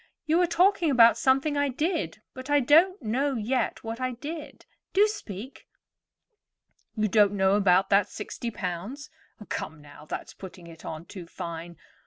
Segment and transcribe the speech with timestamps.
[0.25, 4.65] "You are talking about something I did; but I don't know yet what I did.
[4.93, 5.67] Do speak."
[6.95, 9.11] "You don't know about that sixty pounds.
[9.49, 11.77] Come, now, that's putting it on too fine.